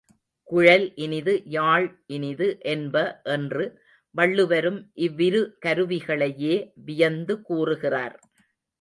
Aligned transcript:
குழல் 0.49 0.85
இனிது 0.95 1.33
யாழ் 1.47 1.85
இனிது 2.07 2.47
என்ப 2.71 2.95
என்று 3.35 3.65
வள்ளுவரும் 4.15 4.81
இவ்விரு 4.99 5.41
கருவிகளையே 5.65 6.55
வியந்து 6.85 7.41
கூறுகிறார். 7.41 8.15